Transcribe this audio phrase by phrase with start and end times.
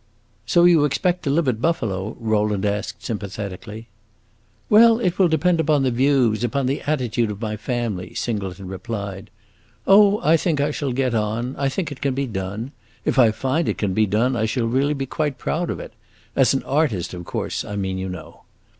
[0.47, 3.87] "So you expect to live at Buffalo?" Rowland asked sympathetically.
[4.67, 9.29] "Well, it will depend upon the views upon the attitude of my family," Singleton replied.
[9.85, 12.71] "Oh, I think I shall get on; I think it can be done.
[13.05, 15.93] If I find it can be done, I shall really be quite proud of it;
[16.35, 18.45] as an artist of course I mean, you know.